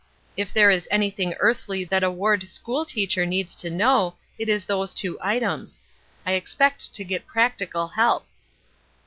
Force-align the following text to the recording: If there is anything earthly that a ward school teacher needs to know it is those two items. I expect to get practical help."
If 0.35 0.51
there 0.51 0.71
is 0.71 0.87
anything 0.89 1.35
earthly 1.39 1.83
that 1.85 2.01
a 2.01 2.09
ward 2.09 2.49
school 2.49 2.85
teacher 2.85 3.23
needs 3.23 3.53
to 3.57 3.69
know 3.69 4.15
it 4.39 4.49
is 4.49 4.65
those 4.65 4.95
two 4.95 5.19
items. 5.21 5.79
I 6.25 6.31
expect 6.31 6.95
to 6.95 7.03
get 7.03 7.27
practical 7.27 7.87
help." 7.89 8.25